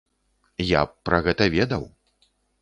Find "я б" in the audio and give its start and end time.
0.67-1.09